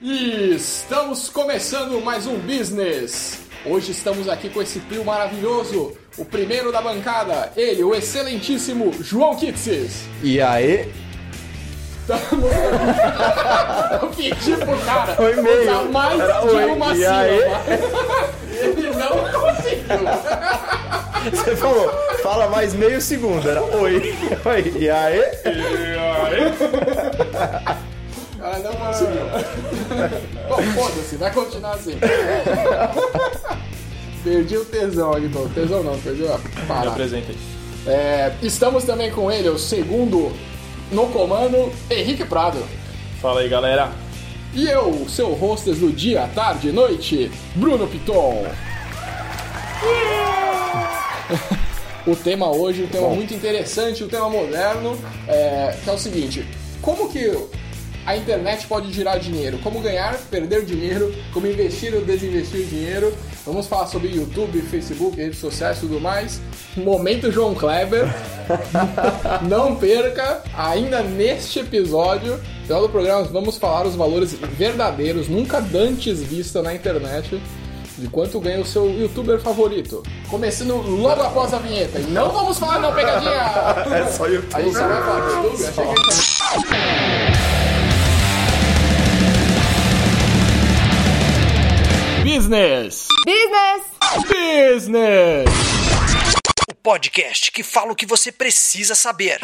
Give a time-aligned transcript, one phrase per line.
[0.00, 3.40] E estamos começando mais um business.
[3.66, 5.92] Hoje estamos aqui com esse trio maravilhoso.
[6.16, 10.04] O primeiro da bancada, ele, o excelentíssimo João Kitsis.
[10.22, 10.90] E aí?
[14.00, 15.62] Eu pedi pro cara Oi, meio.
[15.62, 17.38] usar mais Era de oi, uma e aí?
[17.38, 17.60] sílaba.
[18.60, 20.00] Ele não conseguiu.
[21.30, 21.90] Você falou,
[22.22, 23.48] fala mais meio segundo.
[23.48, 24.14] Era oi.
[24.46, 24.72] Oi.
[24.78, 25.20] E aí?
[28.50, 29.22] Cara, não conseguiu.
[30.48, 31.96] Bom, foda-se, vai continuar assim.
[34.24, 35.48] Perdi o tesão aqui, então.
[35.50, 36.90] Tesão não, perdi a Me parada.
[36.90, 37.38] apresenta aí.
[37.86, 40.32] É, estamos também com ele, o segundo
[40.90, 42.58] no comando, Henrique Prado.
[43.22, 43.92] Fala aí, galera.
[44.52, 48.44] E eu, seu hostess do dia, tarde e noite, Bruno Piton.
[52.06, 56.44] o tema hoje, um tema muito interessante, um tema moderno, é, que é o seguinte:
[56.82, 57.32] como que
[58.06, 59.58] a internet pode girar dinheiro?
[59.58, 61.14] Como ganhar, perder dinheiro?
[61.32, 63.12] Como investir ou desinvestir dinheiro?
[63.44, 66.40] Vamos falar sobre YouTube, Facebook, redes sociais e tudo mais.
[66.76, 68.06] Momento João Kleber.
[69.48, 75.60] Não perca, ainda neste episódio, no final do programa, vamos falar os valores verdadeiros, nunca
[75.60, 77.40] dantes vista na internet,
[77.96, 80.02] de quanto ganha o seu youtuber favorito.
[80.28, 81.98] Começando logo após a vinheta.
[81.98, 83.30] E não vamos falar não, pegadinha!
[83.94, 84.54] É só YouTube.
[84.54, 85.66] A gente só vai falar do YouTube?
[85.66, 87.59] Achei que
[92.44, 93.06] Business!
[93.26, 93.82] Business!
[94.26, 95.50] Business!
[96.70, 99.38] O podcast que fala o que você precisa saber.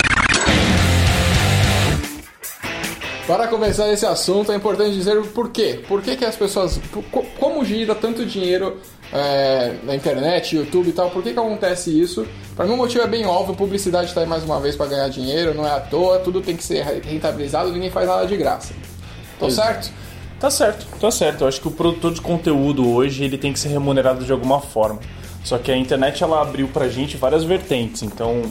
[3.27, 5.85] Para começar esse assunto, é importante dizer o porquê.
[5.87, 6.81] Por que, que as pessoas.
[7.13, 8.81] co- Como gira tanto dinheiro
[9.13, 11.11] é, na internet, YouTube e tal?
[11.11, 12.27] Por que, que acontece isso?
[12.57, 15.09] Para mim, o motivo é bem óbvio: publicidade está aí mais uma vez para ganhar
[15.11, 18.73] dinheiro, não é à toa, tudo tem que ser rentabilizado, ninguém faz nada de graça.
[19.39, 19.91] Tô certo?
[20.39, 21.43] Tá certo, tá certo.
[21.43, 24.61] Eu acho que o produtor de conteúdo hoje ele tem que ser remunerado de alguma
[24.61, 25.01] forma.
[25.43, 28.03] Só que a internet ela abriu pra gente várias vertentes.
[28.03, 28.43] Então,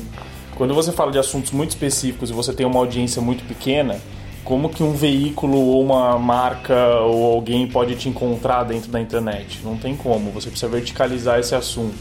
[0.56, 4.00] quando você fala de assuntos muito específicos e você tem uma audiência muito pequena,
[4.44, 9.60] como que um veículo ou uma marca ou alguém pode te encontrar dentro da internet?
[9.64, 10.32] Não tem como.
[10.32, 11.96] Você precisa verticalizar esse assunto.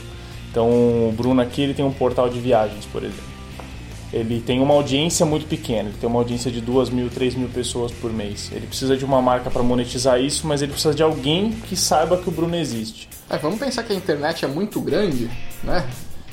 [0.50, 3.33] Então, o Bruno aqui ele tem um portal de viagens, por exemplo.
[4.16, 7.48] Ele tem uma audiência muito pequena, ele tem uma audiência de 2 mil, 3 mil
[7.48, 8.50] pessoas por mês.
[8.52, 12.16] Ele precisa de uma marca para monetizar isso, mas ele precisa de alguém que saiba
[12.16, 13.08] que o Bruno existe.
[13.28, 15.28] É, vamos pensar que a internet é muito grande,
[15.62, 15.84] né?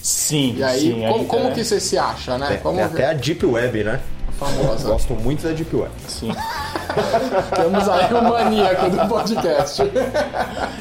[0.01, 1.05] Sim, E aí, sim.
[1.05, 2.57] a como, como internet- que você se acha, né?
[2.61, 3.99] Como Tem até a Deep Web, né?
[4.37, 4.89] famosa.
[4.89, 5.91] Gosto muito da Deep Web.
[6.07, 6.31] Sim.
[7.55, 9.81] Temos aí o maníaco do podcast.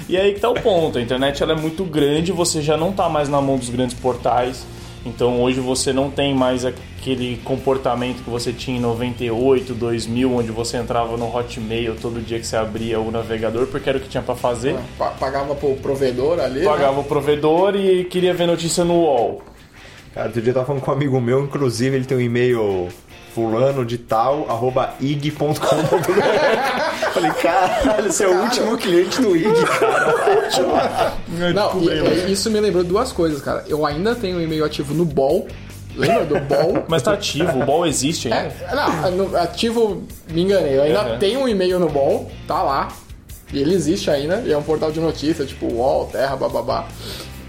[0.08, 2.90] E aí que tá o ponto, a internet ela é muito grande, você já não
[2.92, 4.64] tá mais na mão dos grandes portais.
[5.04, 6.64] Então hoje você não tem mais
[7.00, 12.38] aquele comportamento que você tinha em 98, 2000, onde você entrava no Hotmail todo dia
[12.38, 14.76] que você abria o navegador, porque era o que tinha para fazer.
[14.98, 16.60] Pa- Pagava pro provedor ali.
[16.60, 16.64] né?
[16.66, 19.42] Pagava o provedor e queria ver notícia no UOL.
[20.14, 22.88] Cara, outro dia eu tava falando com um amigo meu, inclusive ele tem um e-mail
[23.34, 25.54] fulano de tal, arroba ig.com.br.
[27.14, 29.46] Falei, caralho, você é o último cliente do IG,
[29.78, 31.14] cara.
[31.54, 31.80] Não,
[32.28, 33.64] e isso me lembrou duas coisas, cara.
[33.68, 35.46] Eu ainda tenho um e-mail ativo no BOL.
[35.96, 36.84] Lembra do BOL?
[36.88, 38.54] Mas tá ativo, o UOL existe ainda.
[38.60, 40.76] É, não, ativo, me enganei.
[40.78, 41.18] Eu ainda Uhum.
[41.18, 42.88] tenho um e-mail no BOL, tá lá.
[43.52, 46.86] E ele existe ainda, e é um portal de notícias, tipo UOL, Terra, bababá.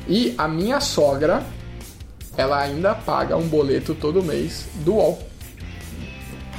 [0.07, 1.44] E a minha sogra,
[2.35, 5.19] ela ainda paga um boleto todo mês do UOL.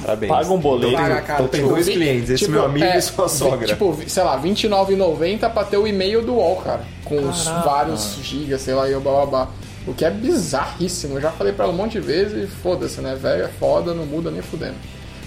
[0.01, 0.31] Parabéns.
[0.31, 0.87] Paga um boleto.
[0.93, 3.27] Então, Paga, tem- cara, tem dois vi- clientes, esse tipo, meu amigo é, e sua
[3.29, 3.67] sogra.
[3.67, 6.81] Tipo, sei lá, R$29,90 pra ter o e-mail do UOL, cara.
[7.05, 7.21] Com
[7.63, 9.47] vários gigas, sei lá, e o bababá.
[9.87, 11.15] O que é bizarríssimo.
[11.15, 13.15] Eu já falei pra ela um monte de vezes e foda-se, né?
[13.15, 14.75] Velho é foda, não muda nem fudendo.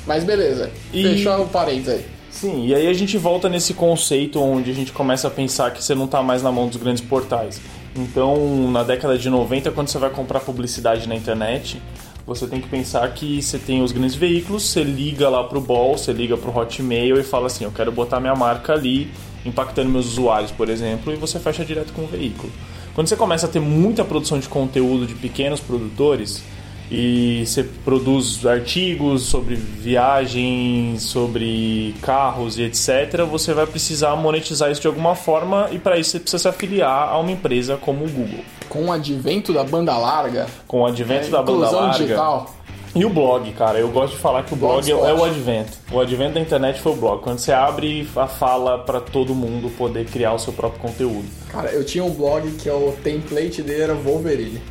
[0.07, 0.71] Mas beleza.
[0.93, 2.05] E- Fechou o parênteses aí.
[2.31, 5.83] Sim, e aí a gente volta nesse conceito onde a gente começa a pensar que
[5.83, 7.61] você não está mais na mão dos grandes portais.
[7.97, 11.81] Então, na década de 90, quando você vai comprar publicidade na internet,
[12.27, 15.97] você tem que pensar que você tem os grandes veículos, você liga lá pro Ball,
[15.97, 19.11] você liga pro Hotmail e fala assim, eu quero botar minha marca ali,
[19.47, 22.53] impactando meus usuários, por exemplo, e você fecha direto com o veículo.
[22.97, 26.43] Quando você começa a ter muita produção de conteúdo de pequenos produtores,
[26.91, 34.81] e você produz artigos sobre viagens, sobre carros e etc., você vai precisar monetizar isso
[34.81, 38.09] de alguma forma e para isso você precisa se afiliar a uma empresa como o
[38.09, 38.41] Google.
[38.67, 41.99] Com o advento da banda larga, Com o advento da banda larga.
[41.99, 42.56] digital.
[42.97, 45.73] E o blog, cara, eu gosto de falar que o blog é, é o advento.
[45.93, 47.23] O advento da internet foi o blog.
[47.23, 51.27] Quando você abre a fala para todo mundo poder criar o seu próprio conteúdo.
[51.51, 54.63] Cara, eu tinha um blog que é o template dele era Wolverine.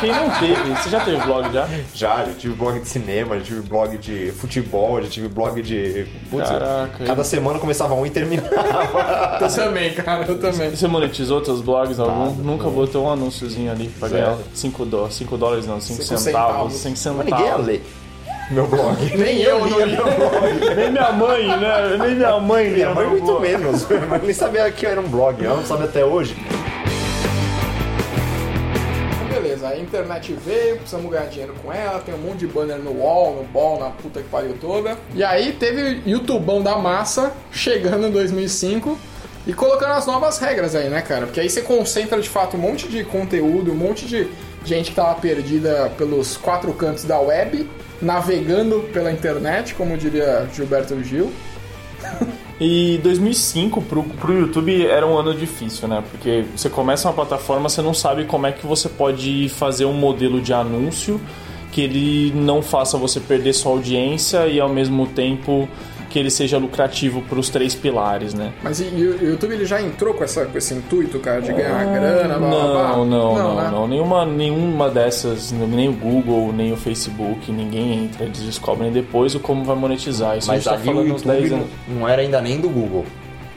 [0.00, 0.70] Quem não teve?
[0.82, 1.68] Você já teve blog já?
[1.94, 6.06] Já, já tive blog de cinema, já tive blog de futebol, já tive blog de.
[6.30, 7.04] Putz, Caraca.
[7.04, 8.48] cada semana começava um e terminava.
[9.40, 10.70] Eu também, cara, eu também.
[10.70, 12.24] Você monetizou seus blogs algum?
[12.26, 14.24] Nada, Nunca botou um anúnciozinho ali pra Sério?
[14.26, 16.98] ganhar 5 dólares, 5 dólares não, 5 Cinco centavos, centavos.
[17.02, 17.66] 5 Mas ninguém ia centavos.
[17.66, 17.84] ler
[18.50, 19.16] meu blog.
[19.16, 19.96] Nem eu, não li.
[20.76, 21.96] Nem minha mãe, né?
[21.98, 23.40] Nem minha mãe lia Minha mãe meu muito blog.
[23.42, 26.36] menos, mas nem sabia que era um blog, ela não sabe até hoje.
[29.64, 32.92] Beleza, a internet veio, precisamos ganhar dinheiro com ela, tem um monte de banner no
[32.92, 34.98] wall, no ball, na puta que pariu toda.
[35.14, 38.98] E aí teve o YouTubão da massa chegando em 2005
[39.46, 41.26] e colocando as novas regras aí, né, cara?
[41.26, 44.28] Porque aí você concentra de fato um monte de conteúdo, um monte de
[44.64, 47.68] gente que tava perdida pelos quatro cantos da web,
[48.00, 51.32] navegando pela internet, como diria Gilberto Gil.
[52.60, 56.04] E 2005 pro, pro YouTube era um ano difícil, né?
[56.10, 59.92] Porque você começa uma plataforma, você não sabe como é que você pode fazer um
[59.92, 61.20] modelo de anúncio
[61.72, 65.68] que ele não faça você perder sua audiência e ao mesmo tempo
[66.14, 68.52] que ele seja lucrativo para os três pilares, né?
[68.62, 71.52] Mas e, e o YouTube ele já entrou com, essa, com esse intuito, cara, de
[71.52, 72.88] ganhar grana, blá blá blá?
[72.98, 73.68] Não, não, não, né?
[73.72, 73.88] não.
[73.88, 79.40] Nenhuma, nenhuma dessas, nem o Google, nem o Facebook, ninguém entra, eles descobrem depois o
[79.40, 80.38] como vai monetizar.
[80.38, 81.70] Isso a Mas gente tá falando uns 10 YouTube anos.
[81.88, 83.04] não, não era ainda nem do Google.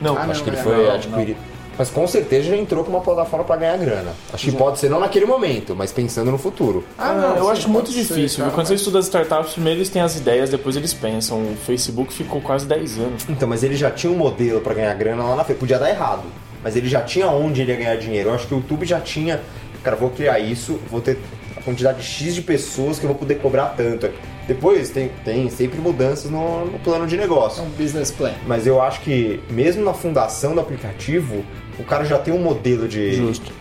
[0.02, 1.38] Não, Ah, Acho não, que ele é, foi não, adquirido.
[1.78, 4.14] Mas com certeza já entrou com uma plataforma pra ganhar grana.
[4.34, 6.84] Acho que pode ser não naquele momento, mas pensando no futuro.
[6.98, 8.38] Ah, eu sim, acho muito ser, difícil.
[8.40, 8.56] cara, viu?
[8.56, 11.40] Quando você estuda as startups, primeiro eles têm as ideias, depois eles pensam.
[11.40, 13.26] O Facebook ficou quase 10 anos.
[13.30, 15.60] Então, mas ele já tinha um modelo pra ganhar grana lá na frente.
[15.60, 16.24] Podia dar errado,
[16.64, 18.30] mas ele já tinha onde ele ia ganhar dinheiro.
[18.30, 19.40] Eu acho que o YouTube já tinha.
[19.84, 21.20] Cara, vou criar isso, vou ter
[21.56, 24.10] a quantidade X de pessoas que eu vou poder cobrar tanto.
[24.48, 27.62] Depois tem, tem sempre mudanças no, no plano de negócio.
[27.62, 28.34] É um business plan.
[28.48, 31.44] Mas eu acho que mesmo na fundação do aplicativo,
[31.80, 33.52] o cara já tem um modelo de, Justo.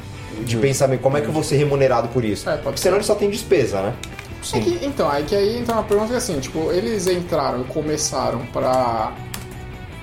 [0.45, 1.01] de pensamento.
[1.01, 2.49] Como é que eu vou ser remunerado por isso?
[2.49, 3.95] É, Porque senão ele só tem despesa, né?
[4.55, 7.63] É que- então, aí que aí entra uma pergunta que é assim, tipo, eles entraram
[7.63, 9.13] e começaram pra,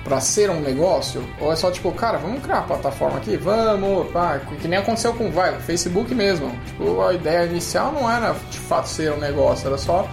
[0.04, 1.24] pra ser um negócio?
[1.40, 3.38] Ou é só tipo, cara, vamos criar uma plataforma aqui?
[3.38, 6.50] Vamos, pá, que nem aconteceu com vai, o Facebook mesmo.
[6.66, 10.06] Tipo, a ideia inicial não era de fato ser um negócio, era só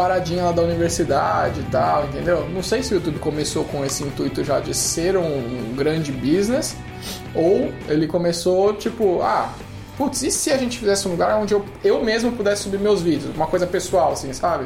[0.00, 2.48] paradinha lá da universidade e tal, entendeu?
[2.48, 6.10] Não sei se o YouTube começou com esse intuito já de ser um, um grande
[6.10, 6.74] business,
[7.34, 9.52] ou ele começou tipo, ah,
[9.98, 13.02] putz, e se a gente fizesse um lugar onde eu, eu mesmo pudesse subir meus
[13.02, 13.36] vídeos?
[13.36, 14.64] Uma coisa pessoal, assim, sabe?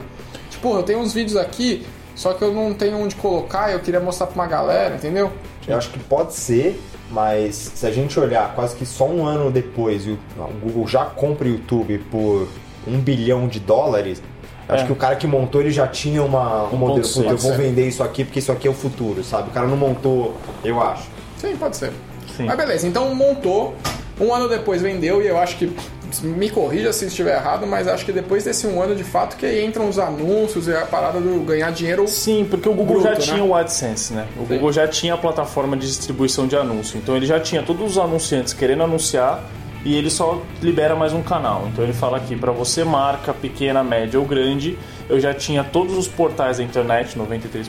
[0.50, 1.84] Tipo, eu tenho uns vídeos aqui,
[2.14, 5.32] só que eu não tenho onde colocar eu queria mostrar pra uma galera, entendeu?
[5.66, 9.50] Eu acho que pode ser, mas se a gente olhar quase que só um ano
[9.50, 10.16] depois o,
[10.62, 12.46] Google já compra o YouTube por
[12.86, 14.22] um bilhão de dólares,
[14.68, 14.86] acho É.
[14.86, 17.06] que o cara que montou ele já tinha uma, um, Um modelo.
[17.16, 17.56] eu vou ser.
[17.56, 19.50] vender isso aqui porque isso aqui é o futuro, sabe?
[19.50, 20.34] O cara não montou,
[20.64, 21.04] eu acho.
[21.38, 21.92] Sim, pode ser.
[22.36, 22.44] Sim.
[22.46, 23.74] Mas beleza, então montou,
[24.20, 25.74] um ano depois vendeu e eu acho que.
[26.22, 29.44] Me corrija se estiver errado, mas acho que depois desse um ano de fato que
[29.44, 32.06] aí entram os anúncios e a parada do ganhar dinheiro.
[32.06, 33.16] Sim, porque o Google Bruto, já né?
[33.18, 34.24] tinha o AdSense, né?
[34.36, 34.54] O Sim.
[34.54, 36.98] Google já tinha a plataforma de distribuição de anúncio.
[36.98, 39.42] Então ele já tinha todos os anunciantes querendo anunciar
[39.84, 41.68] e ele só libera mais um canal.
[41.70, 44.78] Então ele fala aqui para você marca pequena, média ou grande,
[45.08, 47.68] eu já tinha todos os portais da internet, 93%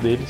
[0.00, 0.28] deles,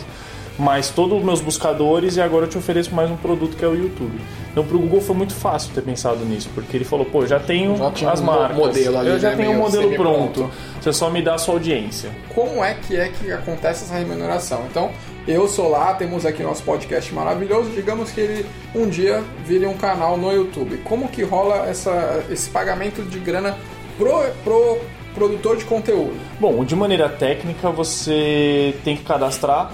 [0.59, 3.69] mais todos os meus buscadores e agora eu te ofereço mais um produto que é
[3.69, 4.19] o YouTube.
[4.51, 7.77] Então pro Google foi muito fácil ter pensado nisso, porque ele falou, pô, já tenho
[7.77, 10.33] Já tinha as um marcas, modelo ali, eu já né, tenho o meio modelo semi-pronto.
[10.41, 10.55] pronto.
[10.81, 12.11] Você só me dá a sua audiência.
[12.35, 14.65] Como é que é que acontece essa remuneração?
[14.71, 14.91] Então,
[15.27, 19.77] eu sou lá, temos aqui nosso podcast maravilhoso, digamos que ele um dia vire um
[19.77, 20.77] canal no YouTube.
[20.85, 23.59] Como que rola essa, esse pagamento de grana
[23.99, 24.79] pro, pro
[25.15, 26.17] produtor de conteúdo?
[26.39, 29.73] Bom, de maneira técnica, você tem que cadastrar.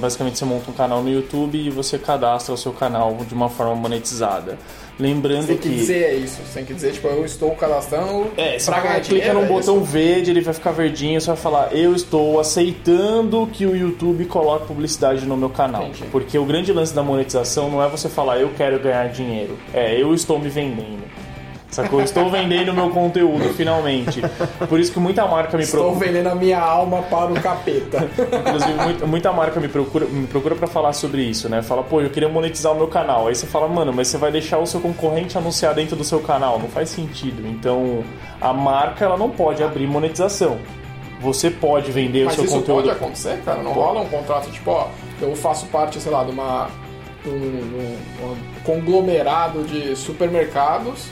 [0.00, 3.48] Basicamente, você monta um canal no YouTube e você cadastra o seu canal de uma
[3.48, 4.58] forma monetizada.
[4.98, 5.74] Lembrando Tem que que.
[5.76, 9.32] dizer isso, você tem que dizer, tipo, eu estou cadastrando É, você ganhar vai, clica
[9.32, 9.84] num é botão isso?
[9.84, 14.66] verde, ele vai ficar verdinho, você vai falar, eu estou aceitando que o YouTube coloque
[14.66, 15.84] publicidade no meu canal.
[15.84, 16.04] Entendi.
[16.10, 19.56] Porque o grande lance da monetização não é você falar, eu quero ganhar dinheiro.
[19.72, 21.04] É, eu estou me vendendo.
[21.70, 22.00] Sacou?
[22.00, 24.22] Estou vendendo meu conteúdo, finalmente.
[24.68, 26.06] Por isso que muita marca me Estou procura.
[26.06, 28.08] vendendo a minha alma para o capeta.
[28.18, 31.60] Inclusive, muita, marca me procura, me procura pra falar sobre isso, né?
[31.62, 33.28] Fala, pô, eu queria monetizar o meu canal.
[33.28, 36.20] Aí você fala, mano, mas você vai deixar o seu concorrente anunciar dentro do seu
[36.20, 36.58] canal.
[36.58, 37.46] Não faz sentido.
[37.46, 38.02] Então,
[38.40, 40.56] a marca, ela não pode abrir monetização.
[41.20, 42.76] Você pode vender Mas o seu isso conteúdo.
[42.84, 43.62] pode acontecer, cara?
[43.62, 44.86] Não rola um contrato tipo, ó,
[45.20, 46.68] eu faço parte, sei lá, de uma.
[47.26, 47.98] um, um-
[48.32, 51.08] um conglomerado de supermercados.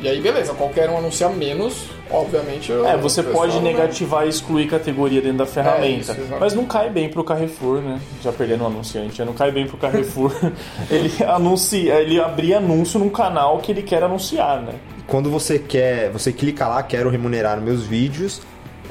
[0.00, 2.72] E aí, beleza, qualquer um anuncia menos obviamente.
[2.72, 6.12] É, você pode não- negativar e excluir categoria dentro da ferramenta.
[6.12, 8.00] É isso, mas não cai bem pro Carrefour, né?
[8.22, 10.32] Já perdendo o anunciante, não cai bem pro Carrefour.
[10.90, 14.74] ele anuncia, ele abrir anúncio num canal que ele quer anunciar, né?
[15.06, 18.42] Quando você quer, você clica lá, quero remunerar meus vídeos,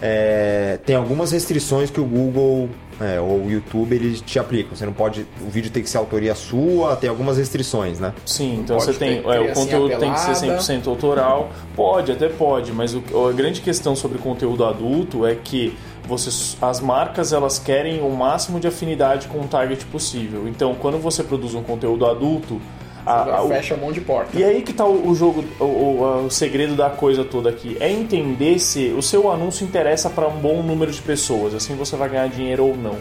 [0.01, 2.69] é, tem algumas restrições que o Google
[3.01, 4.75] é, ou o YouTube eles te aplicam.
[4.75, 8.13] Você não pode, o vídeo tem que ser autoria sua, tem algumas restrições, né?
[8.25, 9.21] Sim, então pode você tem.
[9.21, 10.61] ter é, o criancinha conteúdo tem que ser pelada.
[10.61, 11.49] 100% autoral.
[11.75, 15.75] Pode, até pode, mas o- a grande questão sobre conteúdo adulto é que
[16.07, 20.47] você, as marcas elas querem o máximo de afinidade com o target possível.
[20.47, 22.61] Então, quando você produz um conteúdo adulto,
[23.05, 24.37] a- fecha um monte de porta.
[24.37, 27.77] E aí que tá o, o jogo, o, o- o segredo da coisa toda aqui.
[27.79, 31.95] É entender se o seu anúncio interessa para um bom número de pessoas, assim você
[31.95, 32.95] vai ganhar dinheiro ou não.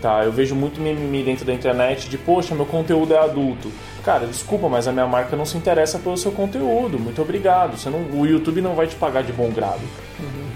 [0.00, 3.70] Tá, eu vejo muito mimimi dentro da internet de, poxa, meu conteúdo é adulto.
[4.02, 6.98] Cara, desculpa, mas a minha marca não se interessa pelo seu conteúdo.
[6.98, 7.76] Muito obrigado.
[7.76, 9.82] Você não, o YouTube não vai te pagar de bom grado.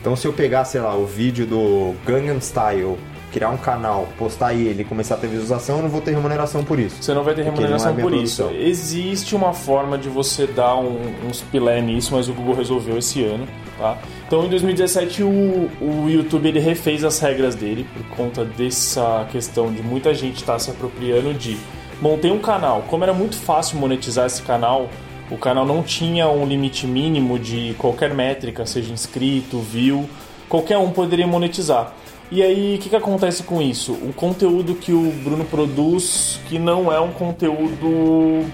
[0.01, 2.97] Então se eu pegar, sei lá, o vídeo do Gangnam Style,
[3.35, 6.62] criar um canal, postar ele e começar a ter visualização, eu não vou ter remuneração
[6.62, 7.03] por isso.
[7.03, 8.45] Você não vai ter remuneração é por isso.
[8.45, 8.64] produção.
[8.64, 13.25] Existe uma forma de você dar um, uns pilé nisso, mas o Google resolveu esse
[13.25, 13.45] ano.
[13.76, 13.99] Tá?
[14.25, 19.73] Então em 2017 o, o YouTube ele refez as regras dele por conta dessa questão
[19.73, 21.59] de muita gente estar se apropriando de
[22.00, 22.85] montei um canal.
[22.88, 24.88] Como era muito fácil monetizar esse canal,
[25.29, 30.09] o canal não tinha um limite mínimo de qualquer métrica, seja inscrito, view,
[30.49, 31.93] qualquer um poderia monetizar.
[32.31, 33.93] E aí, o que, que acontece com isso?
[33.93, 38.45] O conteúdo que o Bruno produz, que não é um conteúdo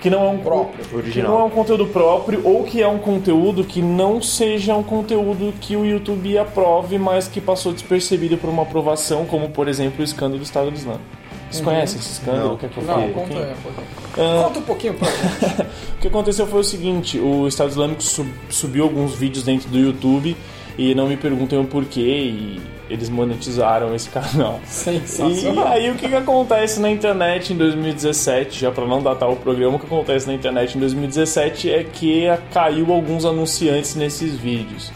[0.00, 1.32] que não é um Próprio, que original.
[1.32, 5.54] não é um conteúdo próprio ou que é um conteúdo que não seja um conteúdo
[5.60, 10.04] que o YouTube aprove, mas que passou despercebido por uma aprovação, como por exemplo o
[10.04, 11.04] escândalo do Estado Islâmico.
[11.50, 12.48] Vocês conhecem esse escândalo?
[12.50, 12.56] Não.
[12.58, 12.88] Quer que eu Uhum.
[12.90, 13.44] Não, um conta, pouquinho?
[13.44, 14.42] aí, conta.
[14.44, 15.62] conta um pouquinho pra gente.
[15.94, 19.78] O que aconteceu foi o seguinte: o Estado Islâmico sub- subiu alguns vídeos dentro do
[19.78, 20.36] YouTube
[20.76, 24.60] e não me perguntem o porquê e eles monetizaram esse canal.
[24.64, 25.68] E Sensacional.
[25.68, 29.76] aí o que, que acontece na internet em 2017, já para não datar o programa,
[29.76, 34.92] o que acontece na internet em 2017 é que caiu alguns anunciantes nesses vídeos.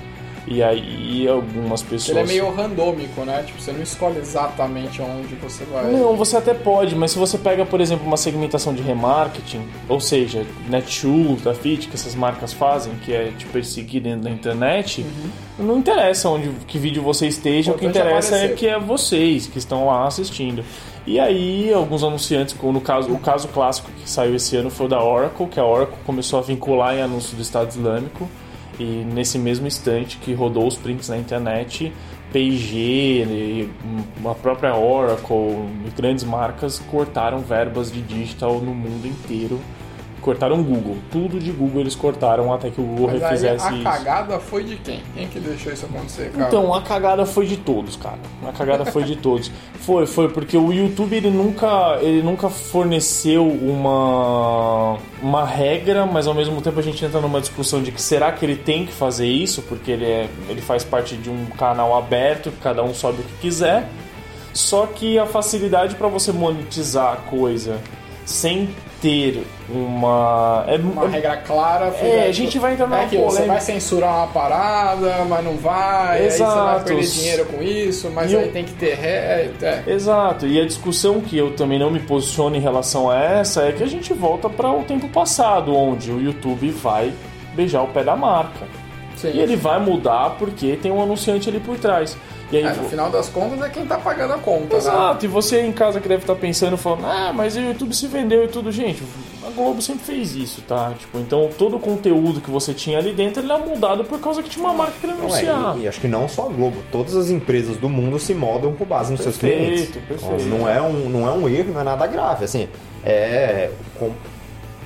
[0.51, 2.17] E aí algumas pessoas.
[2.17, 3.43] Ele é meio randômico, né?
[3.47, 5.91] Tipo, você não escolhe exatamente onde você vai.
[5.93, 10.01] Não, você até pode, mas se você pega, por exemplo, uma segmentação de remarketing, ou
[10.01, 15.05] seja, Netshoes, da Fit, que essas marcas fazem, que é te perseguir dentro da internet,
[15.59, 18.57] não interessa onde que vídeo você esteja, o que Importante interessa é aparecer.
[18.57, 20.65] que é vocês que estão lá assistindo.
[21.07, 24.87] E aí, alguns anunciantes, como no caso, o caso clássico que saiu esse ano foi
[24.87, 28.29] o da Oracle, que a Oracle começou a vincular em anúncio do Estado Islâmico.
[28.79, 31.93] E nesse mesmo instante que rodou os prints na internet,
[32.33, 33.69] P&G,
[34.25, 39.59] a própria Oracle grandes marcas cortaram verbas de digital no mundo inteiro.
[40.29, 40.99] Cortaram Google.
[41.11, 43.83] Tudo de Google eles cortaram até que o Google Mas aí refizesse a isso.
[43.83, 45.03] cagada foi de quem?
[45.15, 46.49] Quem que deixou isso acontecer, cara?
[46.49, 48.19] Então, a cagada foi de todos, cara.
[48.47, 49.51] A cagada foi de todos.
[49.89, 56.35] Foi, foi porque o YouTube ele nunca, ele nunca forneceu uma uma regra, mas ao
[56.35, 59.27] mesmo tempo a gente entra numa discussão de que será que ele tem que fazer
[59.27, 63.21] isso, porque ele é, ele faz parte de um canal aberto, que cada um sobe
[63.21, 63.89] o que quiser.
[64.53, 67.81] Só que a facilidade para você monetizar a coisa
[68.27, 68.69] sem
[69.01, 71.87] ter uma é, Uma regra clara.
[72.01, 73.47] É, a gente vai entrar numa é que Você polêmica.
[73.53, 76.23] vai censurar uma parada, mas não vai.
[76.23, 76.85] Aí você vai Exato.
[76.85, 79.51] perder dinheiro com isso, mas E aí eu- tem que ter ré.
[79.63, 79.83] É.
[79.87, 83.73] Exato, e a discussão que eu também não me posiciono em relação a essa é
[83.73, 87.13] que a gente volta para o tempo passado, onde o YouTube vai
[87.55, 88.67] beijar o pé da marca.
[89.17, 89.33] Sim.
[89.35, 92.17] E ele vai mudar porque tem um anunciante ali por trás.
[92.51, 94.77] E aí, É, no final das contas é quem tá pagando a conta, né?
[94.79, 98.07] Exato, e você em casa que deve estar pensando, falando, ah, mas o YouTube se
[98.07, 98.73] vendeu e tudo.
[98.73, 99.03] Gente,
[99.47, 100.93] a Globo sempre fez isso, tá?
[100.99, 104.43] Tipo, então todo o conteúdo que você tinha ali dentro, ele é mudado por causa
[104.43, 105.77] que tinha uma marca querendo anunciar.
[105.77, 108.33] é, e, e acho que não só a Globo, todas as empresas do mundo se
[108.33, 110.09] moldam com base nos seus Perfeito, clientes.
[110.09, 110.45] perfeito.
[110.47, 112.47] Então, não, é um, não é um erro, não é nada grave.
[112.47, 112.67] Assim,
[113.05, 114.13] é com-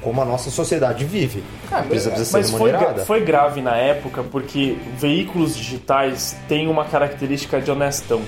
[0.02, 1.42] como a nossa sociedade vive.
[1.70, 2.94] Ah, precisa, mas- precisa Mas ser foi, remunerada.
[2.96, 8.20] gra- foi grave na época porque veículos digitais têm uma característica de honestão.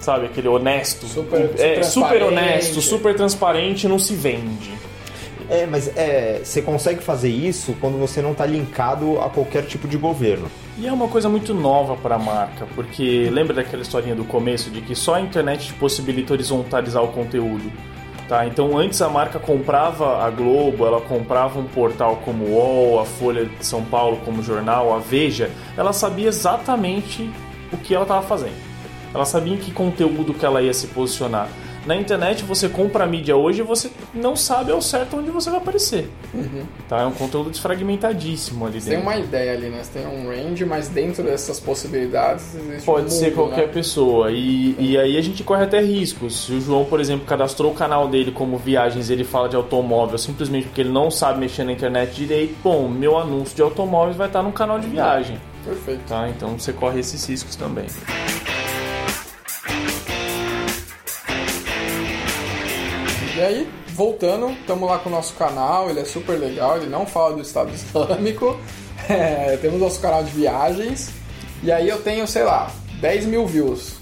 [0.00, 1.06] Sabe, aquele honesto.
[1.06, 2.22] Super- é, super transparente.
[2.22, 4.70] honesto, super transparente, não se vende.
[5.50, 9.88] É, mas é, você consegue fazer isso quando você não está linkado a qualquer tipo
[9.88, 10.46] de governo.
[10.78, 14.70] E é uma coisa muito nova para a marca, porque lembra daquela historinha do começo
[14.70, 17.72] de que só a internet te possibilita horizontalizar o conteúdo.
[18.28, 18.46] Tá?
[18.46, 23.06] Então antes a marca comprava a Globo, ela comprava um portal como o UOL, a
[23.06, 27.30] Folha de São Paulo como jornal, a Veja, ela sabia exatamente
[27.72, 28.68] o que ela estava fazendo.
[29.14, 31.48] Ela sabia em que conteúdo que ela ia se posicionar.
[31.88, 35.48] Na internet você compra a mídia hoje e você não sabe ao certo onde você
[35.48, 36.10] vai aparecer.
[36.86, 37.00] Tá?
[37.00, 39.10] É um conteúdo desfragmentadíssimo ali Você tem dentro.
[39.10, 39.82] uma ideia ali, né?
[39.82, 43.72] Você tem um range, mas dentro dessas possibilidades existe Pode um ser mundo, qualquer né?
[43.72, 44.30] pessoa.
[44.30, 46.44] E, e aí a gente corre até riscos.
[46.44, 49.56] Se o João, por exemplo, cadastrou o canal dele como viagens e ele fala de
[49.56, 54.14] automóvel simplesmente porque ele não sabe mexer na internet direito, bom, meu anúncio de automóveis
[54.14, 55.40] vai estar no canal de viagem.
[55.64, 56.02] Perfeito.
[56.06, 56.28] Tá?
[56.28, 57.86] Então você corre esses riscos também.
[63.38, 67.06] E aí, voltando, estamos lá com o nosso canal, ele é super legal, ele não
[67.06, 68.58] fala do Estado Islâmico.
[69.08, 71.10] É, temos nosso canal de viagens.
[71.62, 73.94] E aí eu tenho, sei lá, 10 mil views.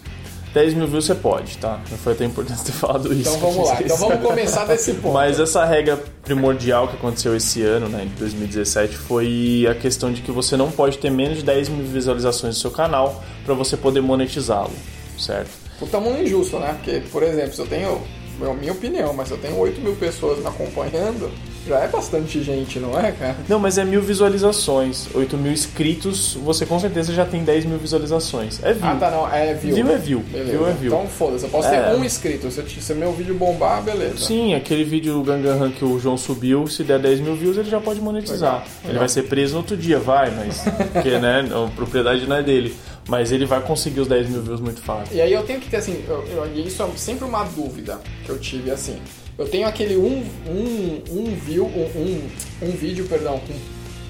[0.52, 1.78] 10 mil views você pode, tá?
[1.90, 3.28] Não foi até importante ter falado isso.
[3.28, 3.78] Então vamos lá.
[3.80, 5.12] Então vamos começar desse ponto.
[5.12, 10.22] Mas essa regra primordial que aconteceu esse ano, né, em 2017, foi a questão de
[10.22, 13.76] que você não pode ter menos de 10 mil visualizações no seu canal para você
[13.76, 14.72] poder monetizá-lo,
[15.16, 15.50] certo?
[15.78, 16.72] Puta mundo injusto, né?
[16.82, 18.02] Porque, por exemplo, se eu tenho,
[18.42, 21.30] é a minha opinião, mas se eu tenho 8 mil pessoas me acompanhando,
[21.66, 23.36] já é bastante gente, não é, cara?
[23.48, 25.08] Não, mas é mil visualizações.
[25.14, 28.62] 8 mil inscritos, você com certeza já tem 10 mil visualizações.
[28.62, 28.84] É view.
[28.88, 29.74] Ah, tá, não, é view.
[29.74, 30.20] View é view.
[30.30, 30.50] Beleza.
[30.50, 30.92] View é view.
[30.94, 31.80] Então foda-se, eu posso É.
[31.90, 32.50] ter um inscrito.
[32.50, 34.18] Se, se meu vídeo bombar, beleza.
[34.18, 37.80] Sim, aquele vídeo Gangan que o João subiu, se der 10 mil views, ele já
[37.80, 38.36] pode monetizar.
[38.54, 38.98] Legal, Ele legal.
[39.00, 40.62] vai ser preso no outro dia, vai, mas.
[40.92, 42.74] Porque, né, a propriedade não é dele.
[43.08, 45.16] Mas ele vai conseguir os 10 mil views muito fácil.
[45.16, 48.30] E aí eu tenho que ter assim, eu, eu- isso é sempre uma dúvida que
[48.30, 48.98] eu tive assim.
[49.38, 53.38] Eu tenho aquele um, um, um view, um, um, um vídeo, perdão,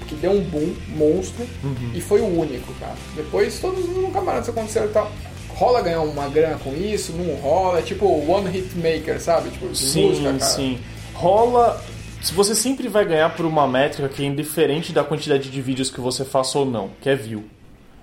[0.07, 1.91] que deu um boom monstro Uhum.
[1.93, 2.95] e foi o único, cara.
[3.15, 5.11] Depois todos nunca mais isso aconteceu e tal.
[5.49, 9.49] Rola ganhar uma grana com isso, não rola, é tipo one hit maker, sabe?
[9.49, 10.39] Tipo, Sim, música, cara.
[10.39, 10.79] sim.
[11.13, 11.83] Rola.
[12.21, 15.91] Se você sempre vai ganhar por uma métrica que é indiferente da quantidade de vídeos
[15.91, 17.43] que você faça ou não, que é view.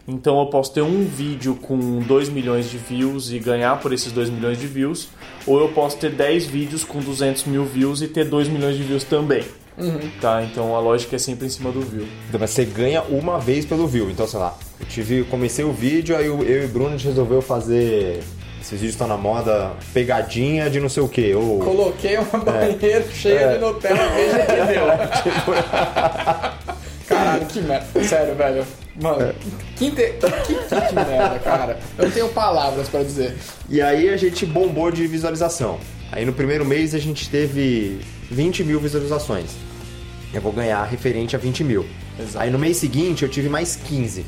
[0.07, 4.13] Então eu posso ter um vídeo com 2 milhões de views e ganhar por esses
[4.13, 5.09] 2 milhões de views,
[5.47, 8.83] ou eu posso ter 10 vídeos com 200 mil views e ter 2 milhões de
[8.83, 9.43] views também.
[10.21, 10.43] Tá?
[10.45, 12.07] Então a lógica é sempre em cima do view.
[12.29, 14.09] Então, mas você ganha uma vez pelo view.
[14.11, 16.93] Então, sei lá, eu tive, comecei o vídeo, aí eu, eu e o Bruno a
[16.93, 18.21] gente resolveu fazer.
[18.61, 21.35] Esses vídeos estão na moda, pegadinha de não sei o que.
[21.35, 23.55] Ou Coloquei uma banheira cheia É.
[23.55, 24.87] de Nutella, veja que deu.
[27.09, 28.05] Caralho, que merda.
[28.05, 28.65] Sério, velho.
[29.01, 29.35] Mano,
[29.77, 30.15] que, inte-
[30.47, 31.79] que, que, que merda, cara.
[31.99, 33.37] Eu não tenho palavras pra dizer.
[33.69, 35.79] E aí a gente bombou de visualização.
[36.13, 37.99] Aí no primeiro mês a gente teve
[38.31, 39.51] 20 mil visualizações.
[40.33, 41.87] Eu vou ganhar referente a 20 mil.
[42.19, 42.39] Exato.
[42.39, 44.25] Aí no mês seguinte eu tive mais 15.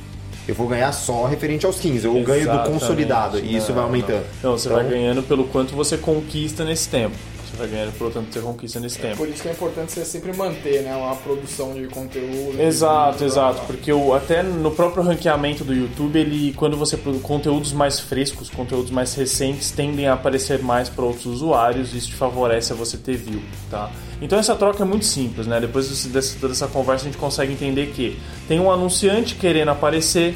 [0.48, 2.04] Eu vou ganhar só referente aos 15.
[2.06, 2.70] Eu ganho do Exatamente.
[2.72, 3.38] consolidado.
[3.38, 4.24] E isso Não, vai aumentando.
[4.42, 7.16] Não, Não, você Então, vai ganhando pelo quanto você conquista nesse tempo.
[7.46, 9.16] Você vai ganhando pelo tanto que você conquista nesse tempo.
[9.18, 12.60] Por isso que é importante você sempre manter, né, uma produção de conteúdo.
[12.60, 17.22] Exato, de- exato, porque o, até no próprio ranqueamento do YouTube, ele quando você produz
[17.22, 22.08] conteúdos mais frescos, conteúdos mais recentes tendem a aparecer mais para outros usuários, e isso
[22.08, 23.90] te favorece a você ter view, tá?
[24.20, 25.60] Então essa troca é muito simples, né?
[25.60, 30.34] Depois dessa, toda essa conversa a gente consegue entender que tem um anunciante querendo aparecer,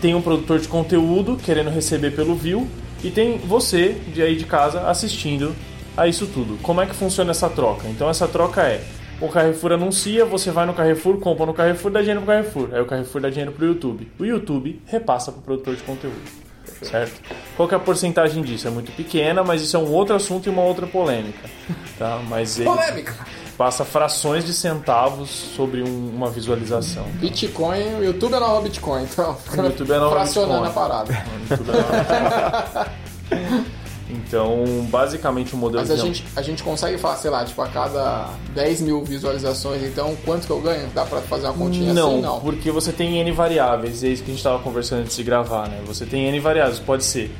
[0.00, 2.66] tem um produtor de conteúdo querendo receber pelo view
[3.02, 5.54] e tem você de aí de casa assistindo
[5.96, 6.58] a isso tudo.
[6.62, 7.86] Como é que funciona essa troca?
[7.88, 8.82] Então essa troca é
[9.20, 12.68] o Carrefour anuncia, você vai no Carrefour, compra no Carrefour, dá dinheiro pro Carrefour.
[12.72, 14.10] Aí o Carrefour dá dinheiro pro YouTube.
[14.18, 16.42] O YouTube repassa pro produtor de conteúdo.
[16.82, 17.20] Certo?
[17.56, 18.66] Qual é a porcentagem disso?
[18.66, 21.48] É muito pequena, mas isso é um outro assunto e uma outra polêmica.
[21.98, 22.20] Tá?
[22.28, 23.14] Mas Polêmica!
[23.56, 27.04] passa frações de centavos sobre um- uma visualização.
[27.20, 29.36] Bitcoin, o YouTube é nova Bitcoin, então.
[29.56, 30.84] O YouTube é nova fracionando Bitcoin.
[30.84, 31.24] a parada.
[31.56, 33.62] Tudo é-
[34.12, 37.62] Então, basicamente o modelo Mas a de- gente, a gente consegue falar, sei lá, tipo,
[37.62, 40.86] a cada 10 mil visualizações, então quanto que eu ganho?
[40.94, 42.20] Dá pra fazer uma continha não, assim?
[42.20, 42.40] Não.
[42.40, 45.68] porque você tem N variáveis, é isso que a gente estava conversando antes de gravar,
[45.68, 45.80] né?
[45.86, 47.34] Você tem N variáveis, pode ser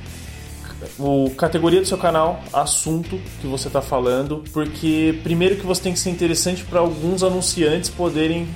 [0.99, 5.93] o categoria do seu canal, assunto que você está falando, porque primeiro que você tem
[5.93, 8.49] que ser interessante para alguns anunciantes poderem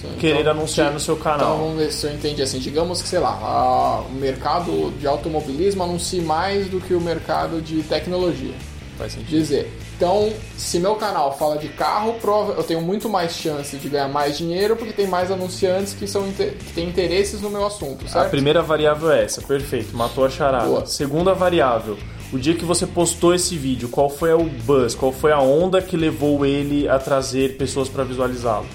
[0.00, 1.56] Sim, querer então, anunciar no seu Então canal.
[1.58, 2.58] vamos ver se eu entendi assim.
[2.58, 7.60] Digamos que, sei lá, a- o mercado de automobilismo anuncie mais do que o mercado
[7.60, 8.54] de tecnologia.
[8.98, 9.28] Faz sentido.
[9.30, 9.72] Dizer.
[9.96, 12.14] Então, se meu canal fala de carro,
[12.56, 16.30] eu tenho muito mais chance de ganhar mais dinheiro porque tem mais anunciantes que, são,
[16.32, 18.30] que têm interesses no meu assunto, A certo?
[18.30, 20.66] primeira variável é essa, perfeito, matou a charada.
[20.66, 20.86] Boa.
[20.86, 21.96] Segunda variável,
[22.30, 25.80] o dia que você postou esse vídeo, qual foi o buzz, qual foi a onda
[25.80, 28.66] que levou ele a trazer pessoas para visualizá-lo?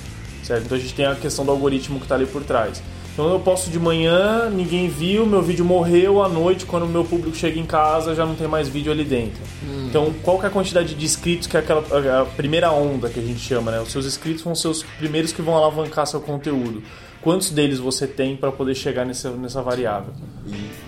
[0.44, 0.66] Certo?
[0.66, 2.82] Então a gente tem a questão do algoritmo que está ali por trás.
[3.14, 7.04] Então eu posto de manhã, ninguém viu, meu vídeo morreu à noite, quando o meu
[7.04, 9.42] público chega em casa já não tem mais vídeo ali dentro.
[9.90, 11.82] Então qual que é a quantidade de inscritos que é aquela
[12.22, 13.82] a primeira onda que a gente chama, né?
[13.82, 16.82] Os seus inscritos vão ser os primeiros que vão alavancar seu conteúdo.
[17.22, 20.14] Quantos deles você tem para poder chegar nessa, nessa variável?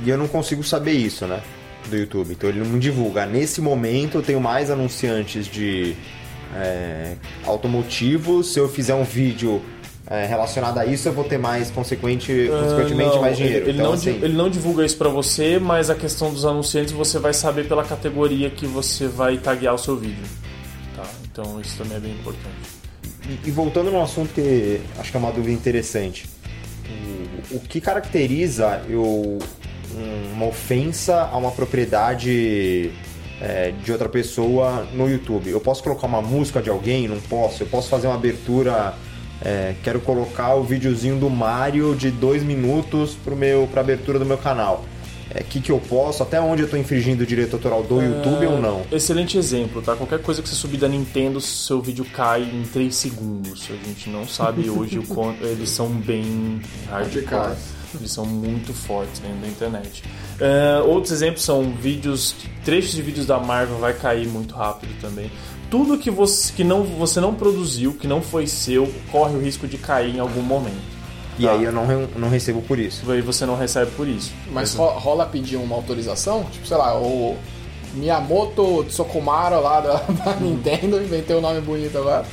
[0.03, 1.41] E eu não consigo saber isso, né?
[1.89, 2.31] do YouTube.
[2.31, 3.25] Então ele não divulga.
[3.25, 5.95] Nesse momento eu tenho mais anunciantes de
[6.55, 8.53] é, automotivos.
[8.53, 9.61] Se eu fizer um vídeo
[10.07, 13.65] é, relacionado a isso, eu vou ter mais, consequente, consequentemente, Ah, não, mais dinheiro.
[13.69, 16.91] Ele, então, não, assim, ele não divulga isso pra você, mas a questão dos anunciantes
[16.93, 20.23] você vai saber pela categoria que você vai taguear o seu vídeo.
[20.95, 21.03] Tá?
[21.31, 22.73] Então isso também é bem importante.
[23.45, 26.29] E voltando num assunto que acho que é uma dúvida interessante.
[27.51, 29.01] O, o que caracteriza eu,
[29.95, 32.91] um- uma ofensa a uma propriedade
[33.43, 35.49] é, de outra pessoa no YouTube?
[35.49, 37.07] Eu posso colocar uma música de alguém?
[37.07, 37.63] Não posso?
[37.63, 38.95] Eu posso fazer uma abertura.
[39.43, 44.25] é, quero colocar o videozinho do Mario de dois minutos para meu, pra abertura do
[44.25, 44.85] meu canal.
[45.35, 46.21] O que, que eu posso?
[46.21, 48.83] Até onde eu estou infringindo o direito autoral do YouTube ou não?
[48.91, 49.95] Excelente exemplo, tá?
[49.95, 53.67] Qualquer coisa que você subir da Nintendo, seu vídeo cai em 3 segundos.
[53.69, 57.25] A gente não sabe hoje o quanto eles são bem hardcore.
[57.25, 57.82] Radicais.
[57.99, 60.03] Eles são muito fortes dentro da internet.
[60.39, 65.31] É, outros exemplos são vídeos, trechos de vídeos da Marvel vai cair muito rápido também.
[65.69, 69.67] Tudo que você, que não, você não produziu, que não foi seu, corre o risco
[69.67, 70.93] de cair em algum momento.
[71.39, 71.51] E Tá.
[71.53, 73.09] aí eu não, não recebo por isso.
[73.11, 74.31] Aí você não recebe por isso.
[74.51, 76.43] Mas ro- rola pedir uma autorização?
[76.51, 77.35] Tipo, sei lá, o
[77.93, 82.25] Miyamoto Tsukumara lá da, da Nintendo, inventei um nome bonito agora.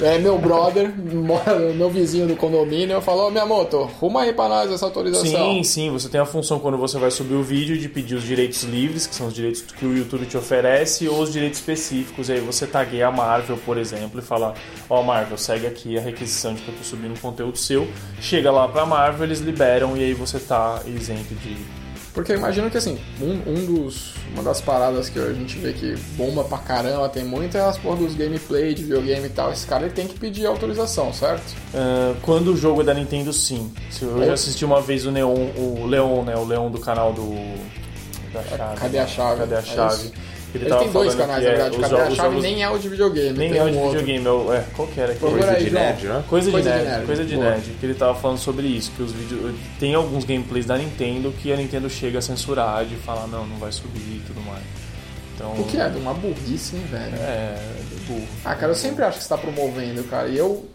[0.00, 4.70] É meu brother, meu vizinho do condomínio, eu falo, ô Miyamoto, arruma aí pra nós
[4.70, 5.24] essa autorização.
[5.24, 8.22] Sim, sim, você tem a função quando você vai subir o vídeo de pedir os
[8.22, 12.30] direitos livres, que são os direitos que o YouTube te oferece, ou os direitos específicos.
[12.30, 14.54] Aí você tagueia a Marvel, por exemplo, e fala:
[14.88, 17.88] Ó, Marvel, segue aqui a requisição de que eu tô subindo conteúdo seu.
[18.20, 21.77] Chega lá pra Marvel, eles liberam e aí você tá isento de.
[22.14, 25.72] Porque eu imagino que assim, um, um dos, uma das paradas que a gente vê
[25.72, 29.52] que bomba pra caramba, tem muito, é as porra dos gameplay, de videogame e tal.
[29.52, 31.54] Esse cara ele tem que pedir autorização, certo?
[31.74, 33.72] Ah, quando o jogo é da Nintendo, sim.
[34.02, 36.36] Eu já assisti uma vez o Neon, o Leon, né?
[36.36, 37.28] O Leon do canal do.
[38.32, 38.76] Da chave.
[38.80, 39.40] Cadê a chave?
[39.40, 39.94] Cadê a É chave?
[40.04, 40.12] isso.
[40.54, 41.76] Ele, Ele tava tem dois falando canais, que na é, verdade.
[41.76, 43.38] os Cadê a jogos- chave jogos- nem é o de videogame.
[43.38, 43.98] Nem é o de outro.
[43.98, 45.12] videogame, é o- é, qual que era?
[45.14, 46.24] Procura Coisa aí, de nerd, né?
[46.28, 47.50] Coisa, Coisa de, de nerd, coisa de boa.
[47.50, 51.32] nerd, que ele tava falando sobre isso, que os vídeos tem alguns gameplays da Nintendo
[51.42, 54.62] que a Nintendo chega a censurar de falar não, não vai subir e tudo mais.
[55.34, 55.88] Então, O que é?
[55.88, 57.14] De uma burrice, hein, velho?
[57.16, 57.56] é,
[58.08, 58.26] burro.
[58.44, 60.28] Ah, cara, eu sempre acho que você tá promovendo, cara.
[60.28, 60.66] E eu,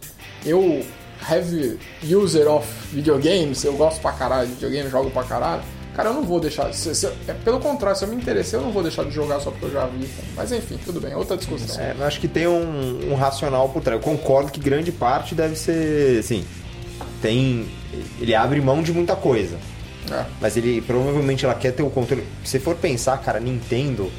[0.46, 0.82] eu,
[1.30, 5.62] heavy user of videogames, eu gosto pra caralho de videogame, jogo pra caralho.
[5.94, 6.72] Cara, eu não vou deixar.
[6.74, 9.40] Se, se- é, pelo contrário, se eu me interessei, eu não vou deixar de jogar
[9.40, 10.08] só porque eu já vi.
[10.36, 11.80] Mas enfim, tudo bem, outra discussão.
[11.82, 13.98] É, eu acho que tem um, um racional por trás.
[13.98, 16.44] Eu concordo que grande parte deve ser, assim,
[17.22, 17.66] tem...
[18.20, 19.56] Ele abre mão de muita coisa.
[20.10, 20.24] É.
[20.40, 22.24] Mas ele, provavelmente, ela quer ter o controle...
[22.44, 24.10] Se você for pensar, cara, Nintendo...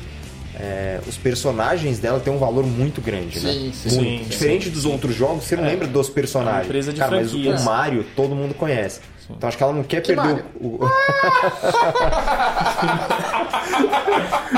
[0.57, 3.51] é, os personagens dela têm um valor muito grande, né?
[3.51, 3.95] Sim, sim.
[3.97, 4.23] Muito.
[4.23, 6.55] Sim, Diferente dos outros jogos, você não lembra dos personagens.
[6.55, 7.61] É uma empresa de cara, mas franquias.
[7.61, 9.01] o Mario todo mundo conhece.
[9.29, 10.45] Então acho que ela não quer perder Mario?
[10.61, 10.85] o...
[10.85, 10.89] o...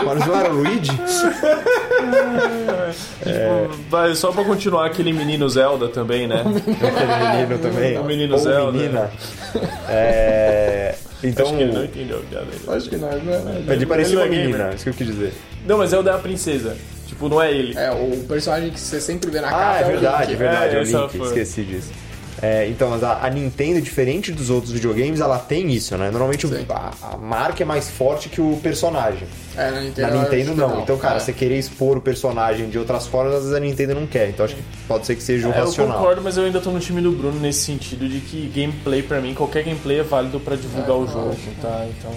[0.05, 0.91] mas não era o Luigi?
[3.23, 6.41] Tipo, vai, só pra continuar aquele menino Zelda também, né?
[6.45, 7.97] Aquele menino também.
[7.97, 8.71] O menino Ou Zelda.
[8.77, 9.09] menina.
[9.89, 12.47] É, Então, Acho que ele não entendeu a piada.
[12.77, 13.73] Acho que não, não é.
[13.73, 15.33] ele parecia uma é menina, isso que eu quis dizer.
[15.65, 16.75] Não, mas Zelda é a princesa.
[17.07, 17.75] Tipo, não é ele.
[17.77, 20.37] É, o personagem que você sempre vê na Ah, capa é o verdade, é Link.
[20.37, 21.91] verdade, É, é o Link, esqueci disso.
[22.41, 26.09] É, então, mas a, a Nintendo, diferente dos outros videogames, ela tem isso, né?
[26.11, 29.27] Normalmente o- a, a marca é mais forte que o personagem.
[29.55, 30.81] É, na Nintendo, Na eu Nintendo que não.
[30.81, 31.19] Então, cara, É.
[31.19, 34.29] você querer expor o personagem de outras formas, às vezes a Nintendo não quer.
[34.29, 35.97] Então acho que pode ser que seja o É, eu racional.
[35.97, 39.19] concordo, mas eu ainda tô no time do Bruno nesse sentido de que gameplay, pra
[39.19, 41.85] mim, qualquer gameplay é válido pra divulgar É, o jogo, tá?
[41.89, 42.11] Então,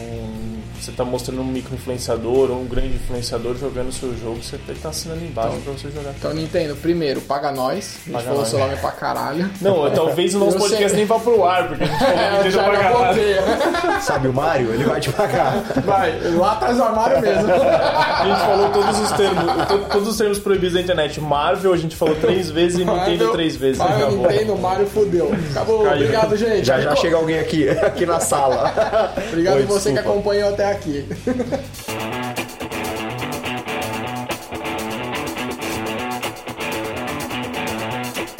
[0.80, 4.58] você tá mostrando um micro influenciador ou um grande influenciador jogando o seu jogo, você
[4.82, 6.10] tá assinando embaixo pra você jogar.
[6.18, 7.98] Então, Nintendo, primeiro, paga nós.
[8.02, 8.48] A gente Paga falou nós.
[8.48, 9.50] seu nome pra caralho.
[9.60, 10.96] Não, talvez o nosso podcast sei.
[10.98, 14.00] nem vá pro ar, porque a gente falou É, que Nintendo já pra caralho.
[14.02, 14.72] Sabe o Mario?
[14.72, 15.62] Ele vai te pagar.
[15.84, 17.52] Vai, lá atrás do armário mesmo.
[17.52, 21.20] A gente falou todos os termos, to- todos os termos proibidos da internet.
[21.20, 23.78] Marvel a gente falou três vezes e Nintendo três vezes.
[23.78, 24.30] Marvel, acabou.
[24.30, 25.32] Nintendo, Mario, fudeu.
[25.50, 25.94] Acabou, Caiu.
[26.04, 26.64] obrigado, gente.
[26.64, 28.72] Já já chega alguém aqui, aqui na sala.
[29.28, 30.00] Obrigado Oi, você que desculpa.
[30.18, 31.06] acompanhou até aqui.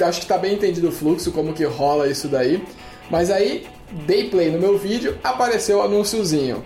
[0.03, 2.65] Acho que tá bem entendido o fluxo, como que rola isso daí.
[3.11, 3.67] Mas aí,
[4.07, 6.65] dei play no meu vídeo, apareceu o anúnciozinho.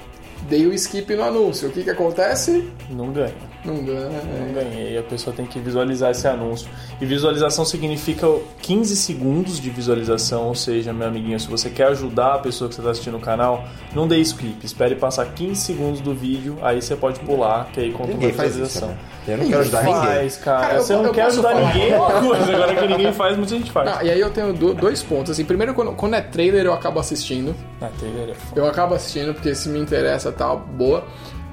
[0.48, 1.68] Dei o skip no anúncio.
[1.68, 2.68] O que que acontece?
[2.90, 3.33] Não ganha.
[3.64, 4.22] Não ganha.
[4.38, 4.98] Não ganhei.
[4.98, 6.68] A pessoa tem que visualizar esse anúncio.
[7.00, 8.26] E visualização significa
[8.61, 10.48] 15 segundos de visualização.
[10.48, 13.20] Ou seja, meu amiguinho, se você quer ajudar a pessoa que você está assistindo o
[13.20, 14.64] canal, não dê skip.
[14.64, 18.35] Espere passar 15 segundos do vídeo, aí você pode pular, que aí conta Ninguém uma
[18.35, 18.88] faz isso, visualização.
[18.90, 18.98] né?
[19.26, 20.00] Eu não quero ajudar ninguém.
[20.02, 20.60] Faz, cara.
[20.60, 21.66] Cara, eu- você não eu quer ajudar falar?
[21.74, 22.52] ninguém é uma coisa.
[22.54, 23.90] Agora que ninguém faz, muita gente faz.
[23.90, 25.30] Não, e aí eu tenho do- dois pontos.
[25.32, 27.54] Assim, primeiro, quando, quando é trailer, eu acabo assistindo.
[27.80, 28.60] Ah, trailer é foda.
[28.60, 31.04] Eu acabo assistindo porque se me interessa tal, boa.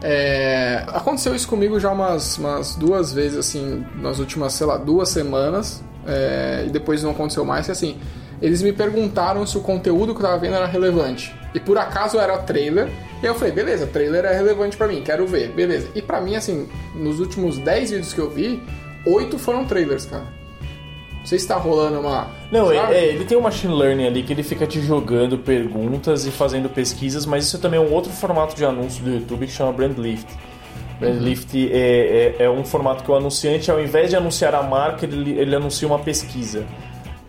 [0.03, 5.09] É, aconteceu isso comigo já umas, umas duas vezes, assim, nas últimas, sei lá, duas
[5.09, 5.83] semanas.
[6.07, 7.95] é, e depois não aconteceu mais, que assim,
[8.41, 11.35] eles me perguntaram se o conteúdo que eu tava vendo era relevante.
[11.53, 12.89] E por acaso era trailer.
[13.21, 15.89] E eu falei, beleza, trailer é relevante pra mim, quero ver, beleza.
[15.93, 18.61] E pra mim, assim, nos últimos 10 vídeos que eu vi,
[19.05, 20.41] 8 foram trailers, cara.
[21.19, 22.31] Não sei se tá rolando uma.
[22.51, 26.25] Não, é, é, ele tem um machine learning ali que ele fica te jogando perguntas
[26.25, 29.51] e fazendo pesquisas, mas isso também é um outro formato de anúncio do YouTube que
[29.51, 30.27] chama Brand Lift.
[30.99, 34.63] Brand Lift é, é, é um formato que o anunciante, ao invés de anunciar a
[34.63, 36.65] marca, ele, ele anuncia uma pesquisa.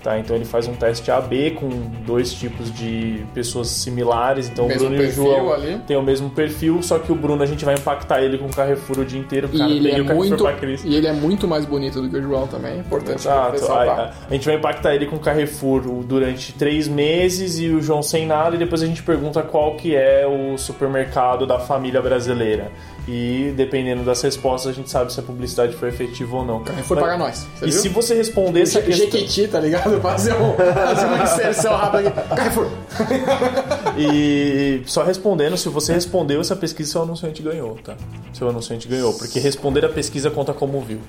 [0.02, 0.18] Tá?
[0.18, 1.68] Então ele faz um teste AB com
[2.04, 4.48] dois tipos de pessoas similares.
[4.48, 5.80] Então Mesmo o Bruno e o João ali.
[5.86, 8.50] têm o mesmo perfil, só que o Bruno a gente vai impactar ele com o
[8.54, 9.48] Carrefour o dia inteiro.
[9.48, 10.44] Cara, E ele, é muito,
[10.84, 13.64] e ele é muito mais bonito do que o João também, é importante Exato.
[13.72, 18.02] a- a gente vai impactar ele com o Carrefour durante três meses e o João
[18.02, 22.70] sem nada, e depois a gente pergunta qual que é o supermercado da família brasileira.
[23.08, 26.62] E dependendo das respostas, a gente sabe se a publicidade foi efetiva ou não.
[26.62, 27.46] Carrefour Mas- paga nós.
[27.58, 27.80] Você E viu?
[27.80, 29.06] se você responder essa questão...
[29.10, 30.00] Jequiti, tá ligado?
[30.00, 32.28] Fazer, um, fazer uma inserção rápida aqui.
[32.36, 32.68] Carrefour.
[33.98, 37.94] E só respondendo, se você respondeu essa pesquisa, seu anunciante ganhou, tá?
[38.32, 41.00] Seu anunciante ganhou, porque responder a pesquisa conta como viu.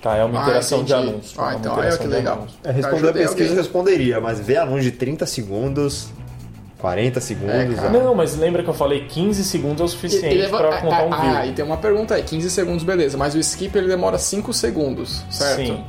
[0.00, 0.16] Tá?
[0.16, 1.08] É uma Ah, interação de entendi.
[1.10, 1.40] anúncio.
[1.40, 2.46] Ah, é então interação que de legal.
[2.64, 3.56] É, responder a pesquisa eu alguém.
[3.56, 6.08] responderia, mas ver anúncio de 30 segundos,
[6.78, 7.54] 40 segundos.
[7.54, 10.58] É, ah, Não, mas lembra que eu falei 15 segundos é o suficiente Ele leva-
[10.58, 11.36] pra contar um ah, view.
[11.36, 14.52] ah, e tem uma pergunta aí, 15 segundos, beleza, mas o skip ele demora 5
[14.52, 15.56] segundos, certo?
[15.66, 15.84] Sim.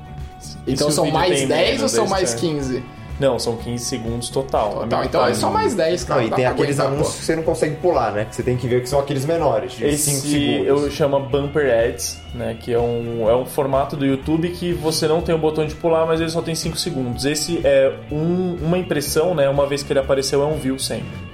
[0.65, 2.83] Então são vídeo mais tem 10 ou são aí mais você- 15?
[3.19, 4.85] Não, são 15 segundos total.
[4.87, 6.21] Tá, então é só mais 10, cara.
[6.21, 8.25] Não, e tem aqueles aguentar, anúncios que você não consegue pular, né?
[8.25, 10.67] Que você tem que ver que são aqueles menores, de 5 Esse segundos.
[10.83, 12.55] eu chamo Bumper Ads, né?
[12.59, 15.73] Que é um, é um formato do YouTube que você não tem o botão de
[15.73, 17.25] pular, mas ele só tem 5 segundos.
[17.25, 19.49] Esse é um- uma impressão, né?
[19.49, 21.27] Uma vez que ele apareceu, é um view sempre.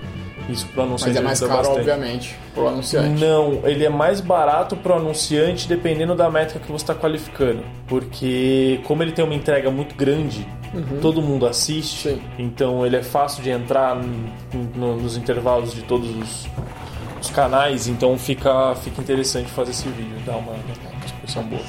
[0.49, 1.77] Isso pro Mas anunciante é mais caro, bastante.
[1.79, 3.21] obviamente, pro anunciante.
[3.21, 7.63] Não, ele é mais barato pro anunciante dependendo da métrica que você está qualificando.
[7.87, 10.45] Porque como ele tem uma entrega muito grande,
[11.01, 12.21] todo mundo assiste, Sim.
[12.37, 13.95] então ele é fácil de entrar
[14.75, 16.47] no- nos intervalos de todos os,
[17.21, 21.61] os canais, então fica, fica interessante fazer esse vídeo, dá uma, uma discussão boa.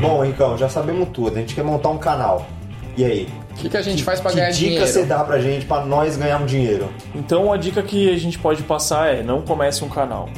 [0.00, 1.36] Bom, Ricão, já sabemos tudo.
[1.36, 2.46] A gente quer montar um canal.
[2.96, 3.28] E aí?
[3.52, 4.86] O que, que a gente faz pra que ganhar dica dinheiro?
[4.86, 6.88] você dá pra gente pra nós ganhar um dinheiro?
[7.14, 10.28] Então a dica que a gente pode passar é não comece um canal.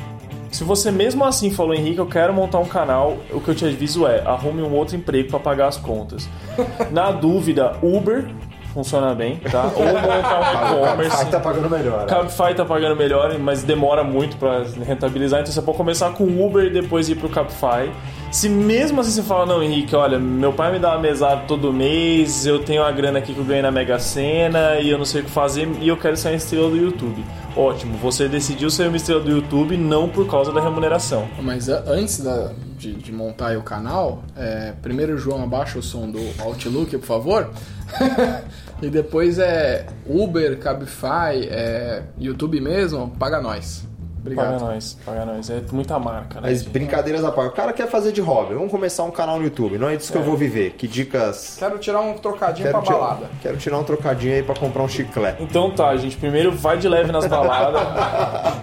[0.56, 3.66] Se você mesmo assim falou, Henrique, eu quero montar um canal, o que eu te
[3.66, 6.26] aviso é arrume um outro emprego para pagar as contas.
[6.90, 8.24] Na dúvida, Uber
[8.72, 9.70] funciona bem, tá?
[9.76, 11.26] Ou montar um e-commerce.
[11.26, 12.00] Tá pagando melhor.
[12.00, 12.06] né?
[12.06, 16.64] Cabify tá pagando melhor, mas demora muito para rentabilizar, então você pode começar com Uber
[16.64, 17.92] e depois ir pro Cabify.
[18.30, 21.72] Se mesmo assim você fala, não, Henrique, olha, meu pai me dá uma mesada todo
[21.72, 25.06] mês, eu tenho a grana aqui que eu ganhei na Mega Sena e eu não
[25.06, 27.24] sei o que fazer e eu quero ser uma estrela do YouTube.
[27.56, 31.26] Ótimo, você decidiu ser uma estrela do YouTube não por causa da remuneração.
[31.40, 36.20] Mas antes da- de, de montar o canal, é, primeiro, João, abaixa o som do
[36.42, 37.50] Outlook, por favor.
[38.82, 43.86] e depois é Uber, Cabify, é, YouTube mesmo, paga nós.
[44.26, 44.58] Obrigado.
[44.58, 45.48] Paga nós, paga nós.
[45.50, 46.48] É muita marca, né?
[46.48, 46.70] Mas gente?
[46.70, 47.50] brincadeiras à parte.
[47.50, 48.54] O cara quer fazer de hobby.
[48.54, 49.78] Vamos começar um canal no YouTube.
[49.78, 50.72] Não é disso que eu vou viver.
[50.72, 51.56] Que dicas.
[51.58, 53.30] Quero tirar um trocadinho Quero pra tirar, balada.
[53.40, 55.42] quero tirar um trocadinho aí pra comprar um chiclete.
[55.42, 56.16] Então tá, gente.
[56.16, 57.80] Primeiro vai de leve nas baladas.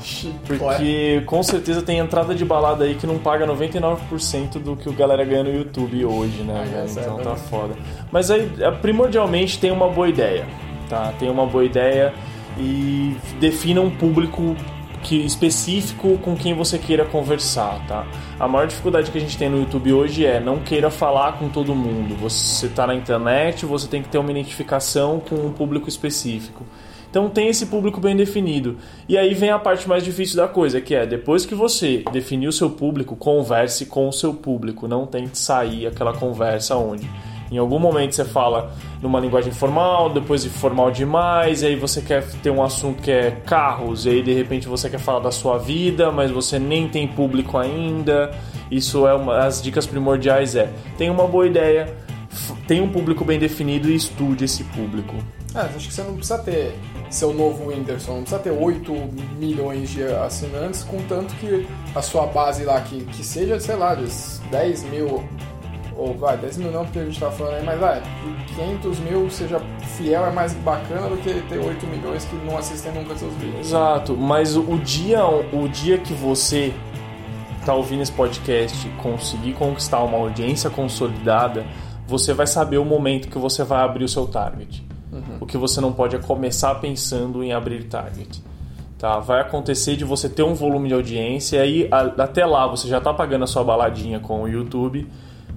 [0.46, 4.94] Porque com certeza tem entrada de balada aí que não paga 99% do que o
[4.94, 6.66] galera ganha no YouTube hoje, né?
[6.74, 7.74] Ah, é então tá foda.
[8.12, 10.46] Mas aí, é, primordialmente, tem uma boa ideia,
[10.90, 11.14] tá?
[11.20, 12.14] Tem uma boa ideia
[12.58, 14.56] e defina um público
[15.04, 18.08] que específico com quem você queira conversar, tá?
[18.40, 21.50] A maior dificuldade que a gente tem no YouTube hoje é não queira falar com
[21.50, 22.16] todo mundo.
[22.16, 26.66] Você tá na internet, você tem que ter uma identificação com um público específico.
[27.10, 28.78] Então tem esse público bem definido.
[29.08, 32.50] E aí vem a parte mais difícil da coisa, que é depois que você definiu
[32.50, 34.88] o seu público, converse com o seu público.
[34.88, 37.08] Não tente sair aquela conversa onde
[37.54, 42.02] em algum momento você fala numa linguagem formal, depois de formal demais, e aí você
[42.02, 45.32] quer ter um assunto que é carros, e aí de repente você quer falar da
[45.32, 48.32] sua vida, mas você nem tem público ainda.
[48.72, 51.94] Isso é uma as dicas primordiais é: tem uma boa ideia,
[52.68, 55.16] tem um público bem definido e estude esse público.
[55.56, 56.74] É, acho que você não precisa ter
[57.12, 58.92] seu novo Whindersson, não precisa ter 8
[59.38, 64.08] milhões de assinantes, contanto que a sua base lá, que, que seja, sei lá, de
[64.50, 65.24] 10 mil,
[65.98, 68.02] ou vai, 10 mil não, porque a gente tá falando aí, mas vai,
[68.56, 69.62] 500 mil seja
[69.98, 73.68] fiel é mais bacana do que ter 8 milhões que não assistem nunca seus vídeos.
[73.68, 76.74] Exato, mas o, dia o dia que você
[77.66, 81.66] tá ouvindo esse podcast conseguir conquistar uma audiência consolidada,
[82.08, 84.84] você vai saber o momento que você vai abrir o seu target.
[85.40, 88.42] O que você não pode é começar pensando em abrir target.
[88.98, 89.20] Tá?
[89.20, 92.88] Vai acontecer de você ter um volume de audiência e aí a- até lá você
[92.88, 95.08] já está pagando a sua baladinha com o YouTube.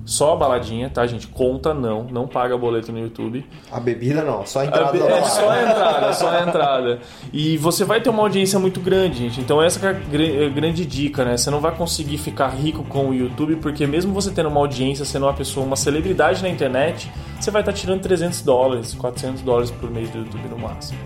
[0.07, 1.27] Só a baladinha, tá, gente?
[1.27, 3.45] Conta não, não paga boleto no YouTube.
[3.73, 5.27] A bebida não, só a entrada da É balada.
[5.29, 6.99] só a entrada, só a entrada.
[7.33, 9.41] E você vai ter uma audiência muito grande, gente.
[9.41, 11.37] Então essa que é a gra- grande dica, né?
[11.37, 15.05] Você não vai conseguir ficar rico com o YouTube, porque mesmo você tendo uma audiência,
[15.05, 19.71] sendo uma pessoa, uma celebridade na internet, você vai estar tirando 300 dólares, 400 dólares
[19.73, 21.01] por mês do YouTube no máximo.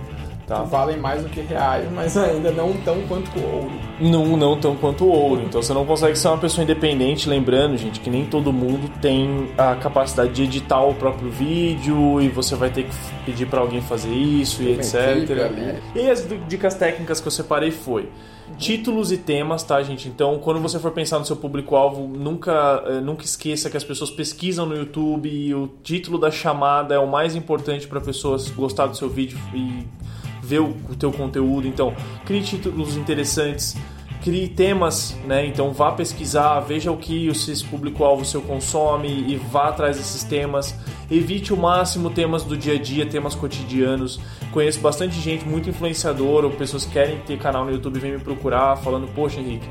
[0.51, 0.65] Tá?
[0.65, 3.71] Valem mais do que reais, mas ainda não tão quanto o ouro.
[4.01, 5.43] Não, não tão quanto o ouro.
[5.43, 9.49] Então você não consegue ser uma pessoa independente, lembrando, gente, que nem todo mundo tem
[9.57, 12.91] a capacidade de editar o próprio vídeo e você vai ter que
[13.25, 14.97] pedir pra alguém fazer isso e etc.
[14.97, 15.79] ali.
[15.95, 18.09] E as dicas técnicas que eu separei foi
[18.59, 20.09] títulos e temas, tá, gente?
[20.09, 24.11] Então, quando você for pensar no seu público-alvo, nunca, eh, nunca esqueça que as pessoas
[24.11, 28.87] pesquisam no YouTube e o título da chamada é o mais importante para pessoas gostar
[28.87, 29.87] do seu vídeo e
[30.51, 31.69] ver o, teu conteúdo.
[31.69, 31.95] Então,
[32.27, 33.77] crie títulos interessantes,
[34.21, 35.47] crie temas, né?
[35.47, 40.25] Então, vá pesquisar, veja o que o seu público-alvo seu consome e vá atrás desses
[40.25, 40.75] temas.
[41.09, 44.21] Evite o máximo temas do dia a dia, temas cotidianos.
[44.53, 48.19] Conheço bastante gente muito influenciadora, ou pessoas que querem ter canal no YouTube vêm me
[48.19, 49.69] procurar falando: Poxa, Henrique,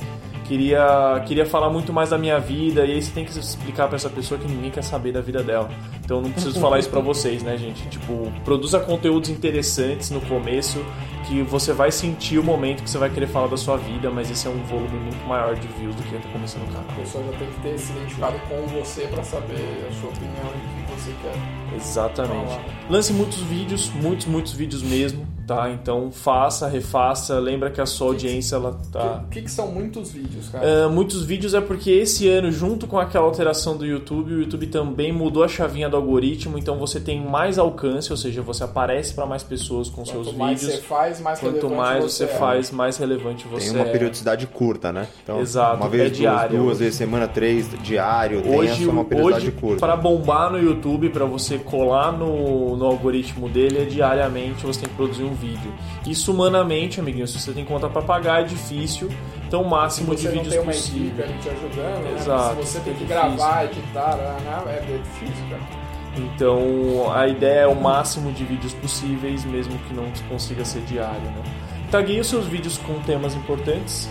[0.50, 2.84] queria, queria falar muito mais da minha vida.
[2.86, 5.44] E aí você tem que explicar para essa pessoa que ninguém quer saber da vida
[5.44, 5.70] dela.
[6.04, 7.88] Então não preciso falar isso para vocês, né, gente?
[7.88, 10.84] Tipo, produza conteúdos interessantes no começo,
[11.28, 14.32] que você vai sentir o momento que você vai querer falar da sua vida, mas
[14.32, 16.96] esse é um volume muito maior de views do que tá começando o A canal.
[16.98, 20.82] pessoa já tem que ter se identificado com você pra saber a sua opinião e
[20.82, 21.76] o que você quer.
[21.76, 22.60] Exatamente.
[22.90, 25.70] Lance muitos vídeos, muitos, muitos vídeos mesmo, tá?
[25.72, 29.24] Então faça, refaça, lembra que a sua audiência ela tá.
[29.26, 30.86] O que, que são muitos vídeos, cara?
[30.86, 34.68] Ah, muitos vídeos é porque esse ano, junto com aquela alteração do YouTube, o YouTube
[34.68, 39.14] também mudou a chavinha do algoritmo, então você tem mais alcance, ou seja, você aparece
[39.14, 40.80] para mais pessoas com seus Quanto mais vídeos.
[40.80, 42.28] você faz, mais Quanto relevante mais você você é.
[42.28, 43.92] faz, mais relevante você Tem uma é.
[43.92, 45.08] periodicidade curta, né?
[45.24, 46.60] Então, Exato, uma vez, é duas, diário.
[46.60, 49.80] duas vezes semana, três, diário, tem Hoje, essa uma periodicidade hoje curta.
[49.80, 54.90] para bombar no YouTube, para você colar no, no algoritmo dele, é diariamente você tem
[54.90, 55.74] que produzir um vídeo.
[56.06, 59.10] Isso humanamente, amiguinho, se você tem conta para pagar, é difícil.
[59.48, 61.26] Então, o máximo de você não vídeos tem uma possível.
[61.26, 62.16] equipe te ajudando, né?
[62.20, 64.64] Exato, se você tem é que gravar, editar, né?
[64.68, 65.90] é bem difícil, cara.
[66.18, 71.22] Então a ideia é o máximo de vídeos possíveis, mesmo que não consiga ser diário.
[71.22, 71.44] Né?
[71.92, 74.10] Tagueie os seus vídeos com temas importantes,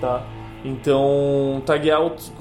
[0.00, 0.24] tá?
[0.64, 2.00] Então, taguear,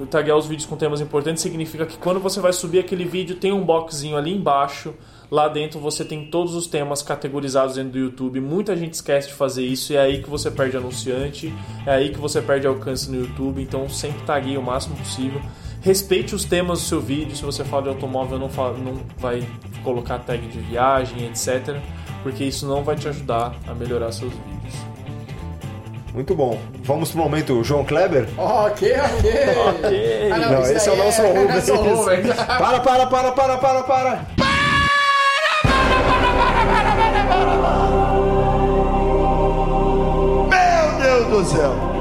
[0.10, 3.52] taguear os vídeos com temas importantes significa que quando você vai subir aquele vídeo, tem
[3.52, 4.94] um boxzinho ali embaixo.
[5.30, 8.40] Lá dentro você tem todos os temas categorizados dentro do YouTube.
[8.40, 11.54] Muita gente esquece de fazer isso e é aí que você perde anunciante,
[11.86, 13.62] é aí que você perde alcance no YouTube.
[13.62, 15.42] Então, sempre tagueie o máximo possível.
[15.82, 17.36] Respeite os temas do seu vídeo.
[17.36, 19.48] Se você fala de automóvel, não, fala- não vai
[19.84, 21.78] colocar tag de viagem, etc.
[22.24, 24.55] Porque isso não vai te ajudar a melhorar seus vídeos.
[26.16, 26.58] Muito bom.
[26.82, 28.26] Vamos pro momento João Kleber?
[28.38, 29.32] Ok, ok.
[29.68, 30.32] Ok.
[30.32, 31.48] Ah, Não, isso esse é o daí Nelson Rubens.
[31.48, 32.36] Nelson Rubens.
[32.48, 34.26] Para, para, para, para, para, para!
[40.50, 41.95] Meu Deus do céu!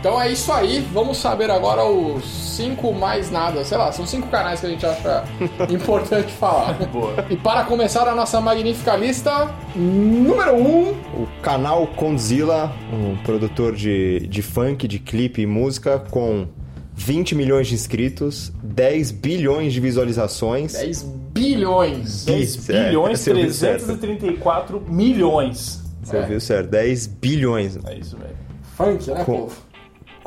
[0.00, 4.28] Então é isso aí, vamos saber agora os cinco mais nada, sei lá, são cinco
[4.28, 5.24] canais que a gente acha
[5.68, 6.74] importante falar.
[6.92, 7.14] Boa.
[7.28, 14.20] E para começar a nossa magnífica lista, número um, O canal Condzilla, um produtor de,
[14.28, 16.46] de funk, de clipe e música, com
[16.94, 20.72] 20 milhões de inscritos, 10 bilhões de visualizações.
[20.74, 22.24] 10 bilhões.
[22.24, 23.40] 10 É, bilhões certo.
[23.86, 25.82] 334 milhões.
[26.02, 26.70] Você ouviu certo?
[26.70, 27.78] 10 bilhões.
[27.84, 28.36] É isso mesmo.
[28.76, 29.67] Funk, né, Com- povo?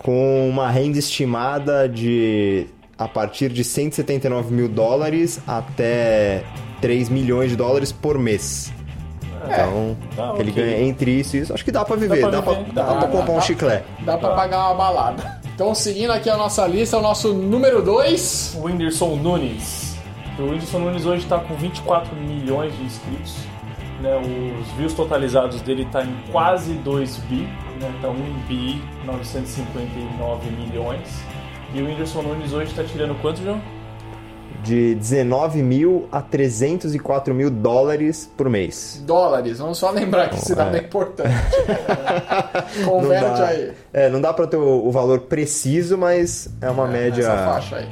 [0.04, 6.44] Com uma renda estimada de a partir de 179 mil dólares até
[6.82, 8.72] 3 milhões de dólares por mês.
[9.44, 10.64] Então, tá, ele ok.
[10.64, 11.54] ganha entre isso e isso.
[11.54, 13.36] Acho que dá pra viver, pra dá, pra, viver, dá dá, pra dá, comprar um
[13.36, 13.42] dá.
[13.42, 13.86] chiclete.
[14.02, 15.42] Dá pra pagar uma balada.
[15.54, 18.58] Então, seguindo aqui a nossa lista, o nosso número 2.
[18.60, 19.96] O Whindersson Nunes.
[20.38, 23.36] O Whindersson Nunes hoje está com 24 milhões de inscritos.
[24.00, 24.16] Né?
[24.18, 27.48] Os views totalizados dele tá em quase 2 bi.
[27.82, 27.94] Né?
[28.02, 28.14] Tá 1
[28.48, 31.08] bi 959 milhões.
[31.74, 33.62] E o Whindersson Nunes hoje está tirando quanto, João?
[34.64, 39.02] De 19 mil a 304 mil dólares por mês.
[39.08, 41.34] Dólares, vamos só lembrar que esse dado é importante.
[42.82, 43.72] Não Converte dá, aí.
[43.92, 47.22] é, não dá pra ter o, o valor preciso, mas é uma média.
[47.22, 47.90] Essa faixa aí.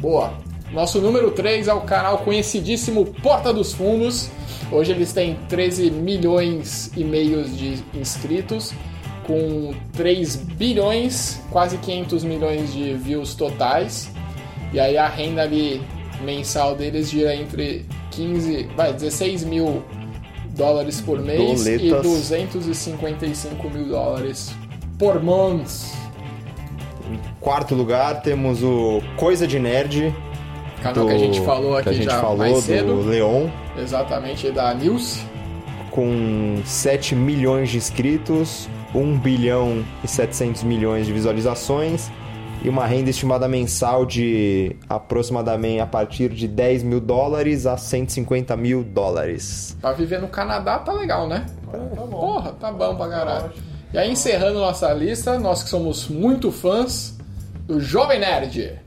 [0.00, 0.32] Boa.
[0.72, 4.28] Nosso número 3 é o canal conhecidíssimo Porta dos Fundos.
[4.70, 8.72] Hoje eles têm 13 milhões e meio de inscritos,
[9.26, 14.10] com 3 bilhões, quase 500 milhões de views totais.
[14.72, 15.80] E aí a renda ali
[16.22, 19.82] mensal deles gira entre 15, vai, 16 mil
[20.56, 21.82] dólares por mês Doletas.
[21.82, 24.52] e 255 mil dólares
[24.98, 25.92] por mês.
[27.40, 30.12] Quarto lugar temos o Coisa de Nerd.
[30.82, 33.00] Canal do- que a gente falou aqui já falou mais do cedo.
[33.02, 33.48] Leon,
[33.78, 35.20] Exatamente, da News.
[35.90, 42.10] com 7 milhões de inscritos, 1 bilhão e 700 milhões de visualizações
[42.62, 48.56] e uma renda estimada mensal de aproximadamente a partir de 10 mil dólares a 150
[48.56, 49.76] mil dólares.
[49.80, 51.46] Pra viver no Canadá tá legal, né?
[51.70, 52.06] Tá bom.
[52.08, 53.46] Porra, tá bom pra caralho.
[53.46, 53.64] ótimo.
[53.92, 57.16] E aí, encerrando nossa lista, nós que somos muito fãs
[57.66, 58.80] do Jovem Nerd.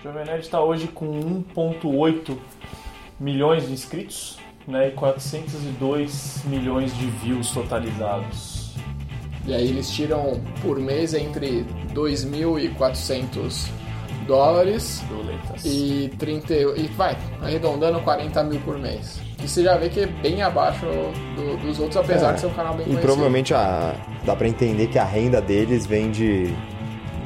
[0.00, 1.06] O Jovem Nerd está hoje com
[1.54, 2.36] 1.8
[3.20, 8.74] milhões de inscritos né, e 402 milhões de views totalizados.
[9.46, 11.64] E aí eles tiram por mês entre
[11.94, 13.68] 2.400
[14.26, 15.64] dólares Doletas.
[15.64, 19.20] e 30 e vai arredondando 40 mil por mês.
[19.42, 20.84] E você já vê que é bem abaixo
[21.34, 22.32] do- dos outros, apesar É.
[22.34, 23.06] de ser um canal bem E conhecido.
[23.06, 23.94] provavelmente a,
[24.24, 26.54] dá pra entender que a renda deles vem de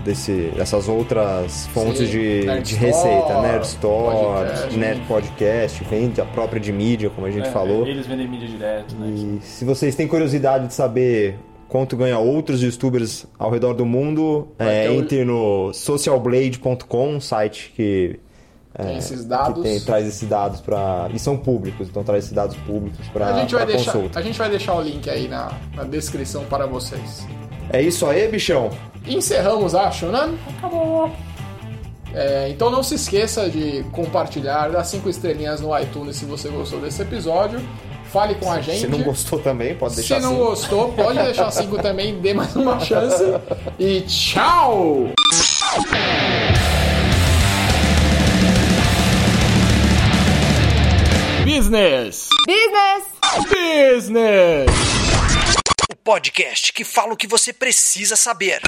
[0.04, 5.84] desse, dessas outras fontes Sim, de, Nerd de Store, receita, Nerd Store, podcast, Nerd Podcast,
[5.84, 7.86] vende a própria de mídia, como a gente É, falou.
[7.86, 9.08] Eles vendem mídia direto, né?
[9.08, 11.38] E se vocês têm curiosidade de saber
[11.68, 17.72] quanto ganha outros youtubers ao redor do mundo, é, o- entre no socialblade.com, um site
[17.74, 18.20] que,
[18.76, 19.62] é, Tem esses dados.
[19.62, 23.26] tem- traz esses dados para e são públicos, então traz esses dados públicos para
[23.92, 24.18] consulta.
[24.18, 27.26] a gente vai deixar o link aí na, na descrição para vocês.
[27.70, 28.70] É isso aí, bichão.
[29.06, 30.32] Encerramos, acho, né?
[30.58, 31.10] Acabou.
[32.14, 36.80] É, então não se esqueça de compartilhar, dar cinco estrelinhas no iTunes se você gostou
[36.80, 37.60] desse episódio.
[38.12, 38.78] Fale com a gente.
[38.78, 40.44] Se não gostou também, pode deixar Se não assim.
[40.44, 43.24] gostou, pode deixar cinco também, dê mais uma chance.
[43.76, 45.08] E tchau!
[51.44, 52.28] Business!
[52.46, 53.04] Business!
[53.50, 55.03] Business!
[56.04, 58.60] Podcast que fala o que você precisa saber.